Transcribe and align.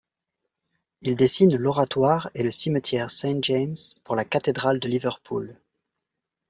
Il 1.01 1.15
dessine 1.15 1.55
l'Oratoire 1.57 2.31
et 2.33 2.41
le 2.41 2.49
Cimetière 2.49 3.11
St 3.11 3.37
James 3.43 3.75
pour 4.03 4.15
la 4.15 4.25
Cathédrale 4.25 4.79
de 4.79 4.87
Liverpool. 4.87 5.55